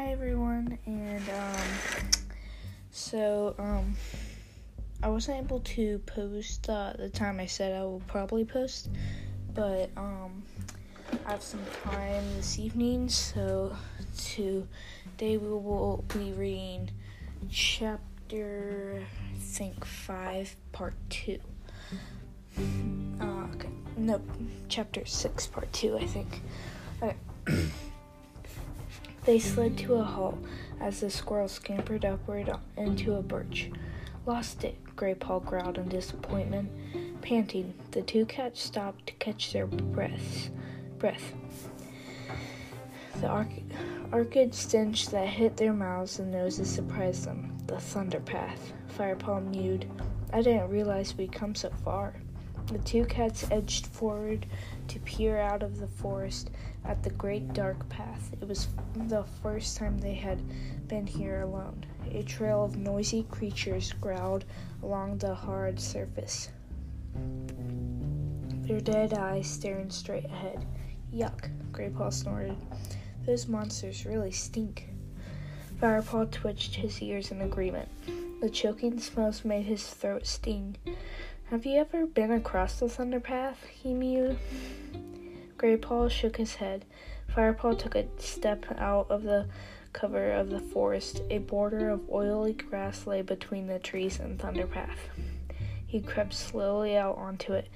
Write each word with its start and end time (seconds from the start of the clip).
Hi 0.00 0.12
everyone, 0.12 0.78
and 0.86 1.22
um, 1.28 2.08
so 2.90 3.54
um, 3.58 3.94
I 5.02 5.08
wasn't 5.08 5.44
able 5.44 5.60
to 5.60 5.98
post 6.06 6.70
uh, 6.70 6.94
the 6.98 7.10
time 7.10 7.38
I 7.38 7.44
said 7.44 7.78
I 7.78 7.82
will 7.82 8.00
probably 8.06 8.46
post, 8.46 8.88
but 9.52 9.90
um, 9.98 10.42
I 11.26 11.32
have 11.32 11.42
some 11.42 11.60
time 11.84 12.24
this 12.34 12.58
evening, 12.58 13.10
so 13.10 13.76
today 14.16 15.36
we 15.36 15.36
will 15.36 16.02
be 16.08 16.32
reading 16.32 16.90
chapter, 17.50 19.04
I 19.04 19.38
think 19.38 19.84
five, 19.84 20.56
part 20.72 20.94
two. 21.10 21.40
Uh, 23.20 23.44
okay, 23.54 23.68
no, 23.98 24.18
chapter 24.70 25.04
six, 25.04 25.46
part 25.46 25.70
two, 25.74 25.98
I 25.98 26.06
think. 26.06 26.40
Okay. 27.02 27.16
They 29.24 29.38
slid 29.38 29.76
to 29.78 29.94
a 29.94 30.02
halt 30.02 30.38
as 30.80 31.00
the 31.00 31.10
squirrel 31.10 31.48
scampered 31.48 32.04
upward 32.04 32.50
into 32.76 33.14
a 33.14 33.22
birch. 33.22 33.70
Lost 34.26 34.64
it, 34.64 34.76
Greypaw 34.96 35.44
growled 35.44 35.78
in 35.78 35.88
disappointment. 35.88 36.70
Panting, 37.20 37.74
the 37.90 38.02
two 38.02 38.24
cats 38.26 38.62
stopped 38.62 39.06
to 39.08 39.12
catch 39.14 39.52
their 39.52 39.66
breaths. 39.66 40.50
Breath. 40.98 41.34
The 43.20 43.26
arc- 43.26 43.62
arcid 44.10 44.54
stench 44.54 45.08
that 45.08 45.28
hit 45.28 45.56
their 45.56 45.74
mouths 45.74 46.18
and 46.18 46.32
noses 46.32 46.70
surprised 46.70 47.24
them. 47.24 47.56
The 47.66 47.78
thunder 47.78 48.20
path. 48.20 48.72
Firepaw 48.96 49.40
mewed. 49.50 49.86
I 50.32 50.42
didn't 50.42 50.70
realize 50.70 51.14
we'd 51.16 51.32
come 51.32 51.54
so 51.54 51.70
far. 51.84 52.14
The 52.70 52.78
two 52.78 53.04
cats 53.04 53.46
edged 53.50 53.88
forward 53.88 54.46
to 54.86 55.00
peer 55.00 55.38
out 55.38 55.64
of 55.64 55.80
the 55.80 55.88
forest 55.88 56.50
at 56.84 57.02
the 57.02 57.10
great 57.10 57.52
dark 57.52 57.88
path. 57.88 58.30
It 58.40 58.46
was 58.46 58.68
the 58.94 59.24
first 59.42 59.76
time 59.76 59.98
they 59.98 60.14
had 60.14 60.38
been 60.86 61.04
here 61.04 61.40
alone. 61.40 61.84
A 62.12 62.22
trail 62.22 62.64
of 62.64 62.76
noisy 62.76 63.24
creatures 63.24 63.92
growled 63.94 64.44
along 64.84 65.18
the 65.18 65.34
hard 65.34 65.80
surface, 65.80 66.48
their 68.62 68.80
dead 68.80 69.14
eyes 69.14 69.48
staring 69.48 69.90
straight 69.90 70.26
ahead. 70.26 70.64
Yuck, 71.12 71.50
Greypaw 71.72 72.12
snorted. 72.12 72.56
Those 73.26 73.48
monsters 73.48 74.06
really 74.06 74.30
stink. 74.30 74.88
Firepaw 75.80 76.30
twitched 76.30 76.76
his 76.76 77.02
ears 77.02 77.32
in 77.32 77.40
agreement. 77.40 77.88
The 78.40 78.48
choking 78.48 79.00
smells 79.00 79.44
made 79.44 79.66
his 79.66 79.86
throat 79.88 80.24
sting. 80.24 80.76
Have 81.50 81.66
you 81.66 81.80
ever 81.80 82.06
been 82.06 82.30
across 82.30 82.78
the 82.78 82.88
Thunder 82.88 83.18
Path? 83.18 83.66
he 83.66 83.92
mewed. 83.92 84.38
Greypaw 85.56 86.08
shook 86.08 86.36
his 86.36 86.54
head. 86.54 86.84
Firepaw 87.34 87.76
took 87.76 87.96
a 87.96 88.06
step 88.18 88.66
out 88.78 89.10
of 89.10 89.24
the 89.24 89.48
cover 89.92 90.30
of 90.30 90.50
the 90.50 90.60
forest. 90.60 91.22
A 91.28 91.38
border 91.38 91.90
of 91.90 92.08
oily 92.08 92.52
grass 92.52 93.04
lay 93.04 93.22
between 93.22 93.66
the 93.66 93.80
trees 93.80 94.20
and 94.20 94.38
Thunderpath. 94.38 95.10
He 95.84 96.00
crept 96.00 96.34
slowly 96.34 96.96
out 96.96 97.16
onto 97.16 97.52
it, 97.52 97.66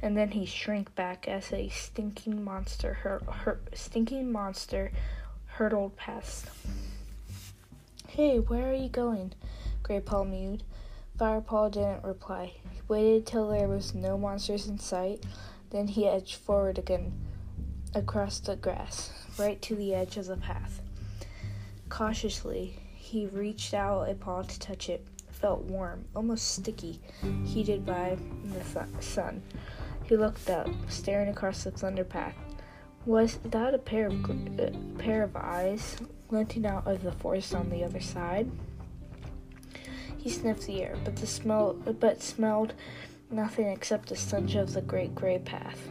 and 0.00 0.16
then 0.16 0.30
he 0.30 0.46
shrank 0.46 0.94
back 0.94 1.26
as 1.26 1.52
a 1.52 1.68
stinking 1.70 2.44
monster 2.44 2.94
hur- 2.94 3.24
hur- 3.28 3.62
stinking 3.72 4.30
monster 4.30 4.92
hurtled 5.46 5.96
past. 5.96 6.46
Hey, 8.06 8.38
where 8.38 8.70
are 8.70 8.74
you 8.74 8.88
going? 8.88 9.32
Greypaw 9.82 10.30
mewed. 10.30 10.62
Firepaw 11.18 11.72
didn't 11.72 12.04
reply. 12.04 12.52
Waited 12.86 13.26
till 13.26 13.48
there 13.48 13.68
was 13.68 13.94
no 13.94 14.18
monsters 14.18 14.66
in 14.66 14.78
sight, 14.78 15.24
then 15.70 15.88
he 15.88 16.06
edged 16.06 16.36
forward 16.36 16.78
again 16.78 17.12
across 17.94 18.40
the 18.40 18.56
grass, 18.56 19.10
right 19.38 19.60
to 19.62 19.74
the 19.74 19.94
edge 19.94 20.16
of 20.16 20.26
the 20.26 20.36
path. 20.36 20.80
Cautiously, 21.88 22.78
he 22.94 23.26
reached 23.26 23.72
out 23.72 24.08
a 24.08 24.14
paw 24.14 24.42
to 24.42 24.58
touch 24.58 24.88
it. 24.88 25.06
felt 25.30 25.62
warm, 25.64 26.04
almost 26.14 26.52
sticky, 26.52 27.00
heated 27.44 27.84
by 27.84 28.16
the 28.44 29.02
sun. 29.02 29.42
He 30.04 30.16
looked 30.16 30.48
up, 30.48 30.68
staring 30.88 31.28
across 31.28 31.64
the 31.64 31.70
thunder 31.70 32.04
path. 32.04 32.34
Was 33.04 33.38
that 33.44 33.74
a 33.74 33.78
pair 33.78 34.06
of 34.06 34.22
gr- 34.22 34.32
uh, 34.62 34.70
pair 34.98 35.22
of 35.22 35.36
eyes 35.36 35.96
glinting 36.28 36.64
out 36.64 36.86
of 36.86 37.02
the 37.02 37.12
forest 37.12 37.54
on 37.54 37.68
the 37.68 37.84
other 37.84 38.00
side? 38.00 38.50
He 40.24 40.30
sniffed 40.30 40.66
the 40.66 40.82
air, 40.82 40.96
but 41.04 41.16
the 41.16 41.26
smell 41.26 41.74
but 41.74 42.22
smelled 42.22 42.72
nothing 43.30 43.66
except 43.66 44.08
the 44.08 44.16
stench 44.16 44.54
of 44.54 44.72
the 44.72 44.80
great 44.80 45.14
gray 45.14 45.38
path. 45.38 45.86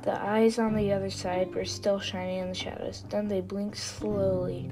The 0.00 0.18
eyes 0.18 0.58
on 0.58 0.74
the 0.74 0.94
other 0.94 1.10
side 1.10 1.54
were 1.54 1.66
still 1.66 2.00
shining 2.00 2.38
in 2.38 2.48
the 2.48 2.54
shadows. 2.54 3.04
Then 3.10 3.28
they 3.28 3.42
blinked 3.42 3.76
slowly. 3.76 4.70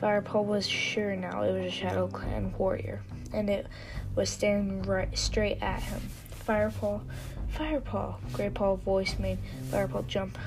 Firepaw 0.00 0.42
was 0.42 0.68
sure 0.68 1.16
now 1.16 1.42
it 1.42 1.52
was 1.54 1.64
a 1.64 1.70
Shadow 1.74 2.06
Clan 2.06 2.54
warrior, 2.56 3.02
and 3.32 3.50
it 3.50 3.66
was 4.14 4.30
staring 4.30 4.82
right 4.82 5.18
straight 5.18 5.60
at 5.60 5.82
him. 5.82 6.02
Firepaw, 6.46 7.00
Firepaw! 7.48 8.20
Greypaw 8.30 8.76
voice 8.76 9.18
made 9.18 9.38
Firepaw 9.72 10.06
jump, 10.06 10.38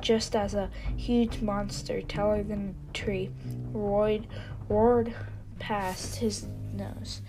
just 0.00 0.34
as 0.34 0.54
a 0.54 0.70
huge 0.96 1.40
monster, 1.40 2.02
taller 2.02 2.42
than 2.42 2.74
a 2.90 2.92
tree, 2.92 3.30
roared, 3.72 4.26
roared 4.68 5.14
past 5.58 6.16
his 6.16 6.46
nose. 6.72 7.20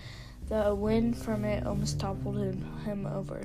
The 0.48 0.74
wind 0.74 1.16
from 1.16 1.44
it 1.44 1.66
almost 1.66 2.00
toppled 2.00 2.38
him, 2.38 2.64
him 2.84 3.06
over. 3.06 3.42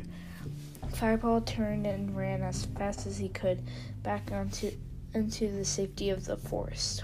Firepaw 0.93 1.45
turned 1.45 1.85
and 1.85 2.15
ran 2.15 2.41
as 2.41 2.65
fast 2.65 3.05
as 3.05 3.17
he 3.17 3.29
could 3.29 3.61
back 4.03 4.31
onto 4.31 4.71
into 5.13 5.51
the 5.51 5.65
safety 5.65 6.09
of 6.09 6.25
the 6.25 6.35
forest. 6.35 7.03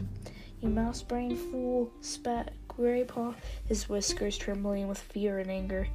You 0.59 0.69
mouse 0.69 1.01
brain 1.01 1.35
fool, 1.35 1.91
spat 2.01 2.53
Greypaw, 2.67 3.35
his 3.67 3.89
whiskers 3.89 4.37
trembling 4.37 4.87
with 4.87 4.99
fear 4.99 5.39
and 5.39 5.49
anger. 5.49 5.87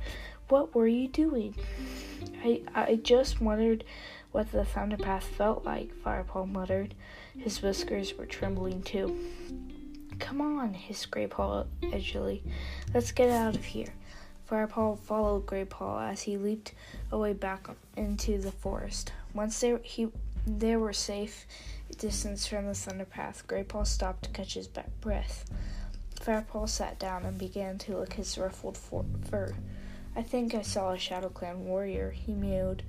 What 0.49 0.75
were 0.75 0.87
you 0.87 1.09
doing? 1.09 1.55
I 2.45 2.63
I 2.75 2.97
just 2.97 3.41
wondered 3.41 3.85
what 4.33 4.53
the 4.53 4.65
thunder 4.65 4.97
path 4.97 5.25
felt 5.25 5.65
like, 5.65 5.95
Firepaw 5.95 6.47
muttered. 6.47 6.95
His 7.39 7.63
whiskers 7.63 8.15
were 8.17 8.27
trembling 8.27 8.83
too. 8.83 9.19
Come 10.19 10.41
on, 10.41 10.75
hissed 10.75 11.11
Greypaw 11.11 11.67
edgily. 11.83 12.43
Let's 12.95 13.13
get 13.13 13.31
out 13.31 13.55
of 13.55 13.65
here. 13.65 13.93
Firepaw 14.51 14.99
followed 15.01 15.47
Greypaw 15.47 16.13
as 16.13 16.23
he 16.23 16.37
leaped 16.37 16.73
away 17.11 17.33
back 17.33 17.69
into 17.97 18.39
the 18.39 18.53
forest. 18.53 19.13
Once 19.35 19.61
they, 19.61 19.77
he, 19.83 20.09
they 20.47 20.77
were 20.77 20.93
safe 20.93 21.47
distance 21.99 22.47
from 22.47 22.67
the 22.67 22.75
thunder 22.75 23.05
path, 23.05 23.45
Greypaw 23.47 23.87
stopped 23.87 24.25
to 24.25 24.31
catch 24.31 24.55
his 24.55 24.69
breath. 25.01 25.45
Firepaw 26.21 26.69
sat 26.69 26.99
down 26.99 27.25
and 27.25 27.39
began 27.39 27.79
to 27.79 27.99
lick 27.99 28.15
his 28.15 28.39
ruffled 28.39 28.79
fur. 28.79 29.55
I 30.15 30.23
think 30.23 30.55
I 30.55 30.63
saw 30.63 30.93
a 30.93 30.99
Shadow 30.99 31.29
Clan 31.29 31.65
warrior, 31.67 32.11
he 32.11 32.33
mewed 32.33 32.83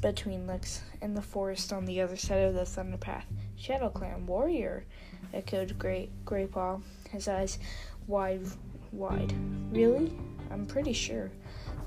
between 0.00 0.46
licks, 0.46 0.82
and 1.02 1.16
the 1.16 1.22
forest 1.22 1.72
on 1.72 1.84
the 1.84 2.00
other 2.00 2.16
side 2.16 2.42
of 2.42 2.54
the 2.54 2.64
thunder 2.64 2.96
path. 2.96 3.26
Shadow 3.56 3.90
Clan 3.90 4.26
warrior, 4.26 4.84
echoed 5.34 5.78
Grey 5.78 6.08
Greypaw, 6.24 6.82
his 7.10 7.28
eyes 7.28 7.58
wide 8.06 8.40
wide. 8.92 9.32
Really? 9.70 10.12
I'm 10.50 10.66
pretty 10.66 10.92
sure. 10.92 11.30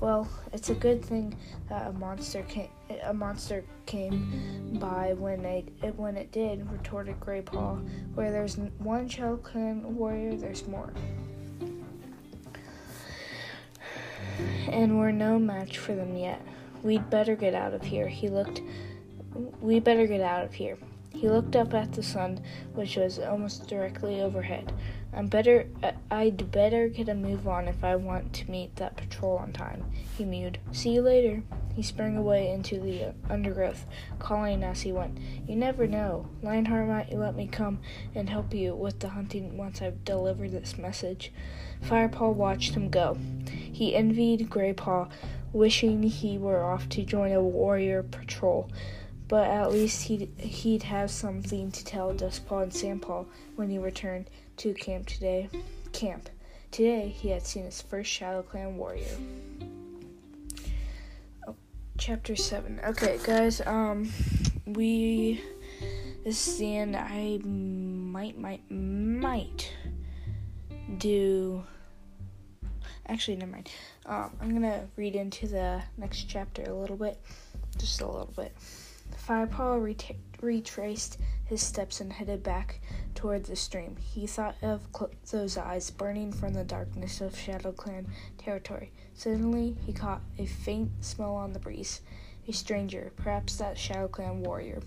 Well, 0.00 0.28
it's 0.52 0.70
a 0.70 0.74
good 0.74 1.04
thing 1.04 1.36
that 1.68 1.86
a 1.86 1.92
monster 1.92 2.42
came, 2.42 2.68
a 3.02 3.14
monster 3.14 3.64
came 3.86 4.76
by 4.80 5.14
when 5.14 5.44
it, 5.44 5.68
when 5.96 6.16
it 6.16 6.32
did, 6.32 6.70
retorted 6.70 7.20
Greypaw. 7.20 8.14
Where 8.14 8.30
there's 8.30 8.56
one 8.78 9.08
Shadow 9.08 9.36
Clan 9.36 9.96
warrior, 9.96 10.36
there's 10.36 10.66
more. 10.66 10.92
And 14.68 14.98
we're 14.98 15.12
no 15.12 15.38
match 15.38 15.78
for 15.78 15.94
them 15.94 16.16
yet. 16.16 16.40
We'd 16.84 17.10
better 17.10 17.34
get 17.34 17.54
out 17.54 17.74
of 17.74 17.82
here. 17.82 18.06
He 18.06 18.28
looked. 18.28 18.60
We 19.60 19.80
better 19.80 20.06
get 20.06 20.20
out 20.20 20.44
of 20.44 20.52
here. 20.52 20.76
He 21.14 21.28
looked 21.28 21.56
up 21.56 21.72
at 21.74 21.92
the 21.92 22.02
sun, 22.02 22.40
which 22.74 22.96
was 22.96 23.18
almost 23.18 23.66
directly 23.68 24.20
overhead. 24.20 24.72
I'm 25.12 25.28
better. 25.28 25.66
Uh, 25.82 25.92
I'd 26.10 26.50
better 26.52 26.88
get 26.88 27.08
a 27.08 27.14
move 27.14 27.48
on 27.48 27.68
if 27.68 27.82
I 27.82 27.96
want 27.96 28.32
to 28.34 28.50
meet 28.50 28.76
that 28.76 28.96
patrol 28.96 29.38
on 29.38 29.52
time. 29.52 29.90
He 30.18 30.24
mewed. 30.24 30.58
See 30.72 30.90
you 30.90 31.02
later. 31.02 31.42
He 31.74 31.82
sprang 31.82 32.16
away 32.16 32.50
into 32.50 32.78
the 32.78 33.14
undergrowth, 33.28 33.84
calling 34.18 34.62
as 34.62 34.82
he 34.82 34.92
went. 34.92 35.18
You 35.46 35.56
never 35.56 35.86
know. 35.86 36.28
Lionheart 36.42 36.88
might 36.88 37.12
let 37.12 37.34
me 37.34 37.46
come 37.46 37.80
and 38.14 38.30
help 38.30 38.54
you 38.54 38.74
with 38.74 39.00
the 39.00 39.08
hunting 39.08 39.56
once 39.56 39.82
I've 39.82 40.04
delivered 40.04 40.52
this 40.52 40.78
message. 40.78 41.32
Firepaw 41.82 42.32
watched 42.32 42.74
him 42.74 42.90
go. 42.90 43.18
He 43.48 43.94
envied 43.94 44.48
Greypaw, 44.48 45.10
wishing 45.52 46.02
he 46.04 46.38
were 46.38 46.62
off 46.62 46.88
to 46.90 47.02
join 47.02 47.32
a 47.32 47.42
warrior 47.42 48.02
patrol 48.02 48.70
but 49.28 49.48
at 49.48 49.72
least 49.72 50.02
he'd, 50.04 50.28
he'd 50.38 50.82
have 50.84 51.10
something 51.10 51.70
to 51.72 51.84
tell 51.84 52.12
Dustpaw 52.12 52.62
and 52.62 52.72
Sandpaw 52.72 53.26
when 53.56 53.70
he 53.70 53.78
returned 53.78 54.28
to 54.58 54.74
camp 54.74 55.06
today. 55.06 55.48
Camp. 55.92 56.28
Today, 56.70 57.08
he 57.08 57.30
had 57.30 57.46
seen 57.46 57.64
his 57.64 57.80
first 57.80 58.10
Shadow 58.10 58.42
Clan 58.42 58.76
warrior. 58.76 59.16
Chapter 62.06 62.36
7. 62.36 62.82
Okay, 62.84 63.18
guys, 63.24 63.62
um, 63.62 64.12
we. 64.66 65.40
This 66.22 66.46
is 66.48 66.58
the 66.58 66.76
end. 66.76 66.96
I 66.96 67.38
might, 67.42 68.38
might, 68.38 68.70
might 68.70 69.72
do. 70.98 71.64
Actually, 73.08 73.38
never 73.38 73.52
mind. 73.52 73.70
Um, 74.04 74.36
I'm 74.38 74.52
gonna 74.52 74.86
read 74.96 75.16
into 75.16 75.48
the 75.48 75.82
next 75.96 76.24
chapter 76.24 76.64
a 76.64 76.74
little 76.74 76.98
bit, 76.98 77.18
just 77.78 78.02
a 78.02 78.06
little 78.06 78.34
bit. 78.36 78.54
Firepaw 79.26 79.82
ret- 79.82 80.18
retraced 80.42 81.16
his 81.44 81.62
steps 81.62 82.00
and 82.00 82.12
headed 82.12 82.42
back 82.42 82.80
toward 83.14 83.44
the 83.44 83.56
stream. 83.56 83.96
He 84.00 84.26
thought 84.26 84.56
of 84.62 84.82
cl- 84.96 85.10
those 85.30 85.56
eyes 85.56 85.90
burning 85.90 86.32
from 86.32 86.54
the 86.54 86.64
darkness 86.64 87.20
of 87.20 87.38
Shadow 87.38 87.72
Clan 87.72 88.06
territory. 88.38 88.90
Suddenly, 89.14 89.76
he 89.84 89.92
caught 89.92 90.22
a 90.38 90.46
faint 90.46 90.90
smell 91.00 91.34
on 91.34 91.52
the 91.52 91.58
breeze. 91.58 92.00
A 92.46 92.52
stranger, 92.52 93.12
perhaps 93.16 93.56
that 93.56 93.78
Shadow 93.78 94.08
Clan 94.08 94.42
warrior. 94.42 94.82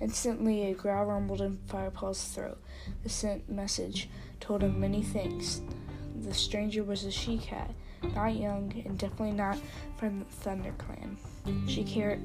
Instantly, 0.00 0.70
a 0.70 0.74
growl 0.74 1.06
rumbled 1.06 1.40
in 1.40 1.58
Firepaw's 1.68 2.24
throat. 2.24 2.58
The 3.02 3.08
scent 3.08 3.48
message 3.48 4.08
told 4.40 4.62
him 4.62 4.80
many 4.80 5.02
things. 5.02 5.60
The 6.20 6.34
stranger 6.34 6.82
was 6.82 7.04
a 7.04 7.10
she 7.10 7.38
cat, 7.38 7.72
not 8.14 8.34
young 8.34 8.72
and 8.84 8.98
definitely 8.98 9.32
not 9.32 9.58
from 9.96 10.20
the 10.20 10.24
Thunder 10.26 10.74
Clan. 10.78 11.16
She, 11.66 11.84
car- 11.84 12.18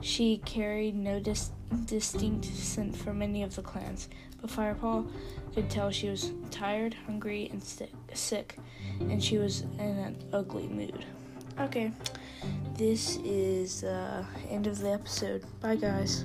she 0.00 0.38
carried 0.44 0.96
no 0.96 1.20
dis- 1.20 1.50
distinct 1.86 2.46
scent 2.46 2.96
from 2.96 3.22
any 3.22 3.42
of 3.42 3.54
the 3.54 3.62
clans, 3.62 4.08
but 4.40 4.50
Firepaw 4.50 5.06
could 5.54 5.70
tell 5.70 5.90
she 5.90 6.08
was 6.08 6.32
tired, 6.50 6.94
hungry, 7.06 7.48
and 7.52 7.62
st- 7.62 7.90
sick, 8.14 8.56
and 9.00 9.22
she 9.22 9.38
was 9.38 9.62
in 9.78 9.80
an 9.80 10.16
ugly 10.32 10.66
mood. 10.66 11.04
Okay, 11.60 11.92
this 12.76 13.16
is 13.24 13.82
the 13.82 13.92
uh, 13.92 14.24
end 14.50 14.66
of 14.66 14.78
the 14.80 14.90
episode. 14.90 15.44
Bye, 15.60 15.76
guys. 15.76 16.24